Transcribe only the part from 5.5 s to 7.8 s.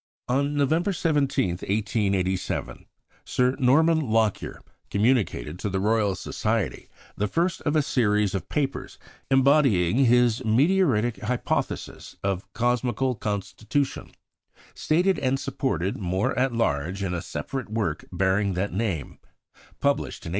to the Royal Society the first of